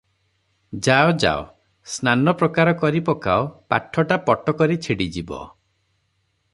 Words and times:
ଯାଅ- 0.85 1.11
ଯାଅ 1.23 1.43
ସ୍ନାନପ୍ରକାର 1.95 2.73
କରି 2.81 3.03
ପକାଅ 3.11 3.45
ପାଠଟା 3.75 4.19
ପଟକରି 4.31 4.79
ଛିଡ଼ିଯିବ।" 4.87 5.43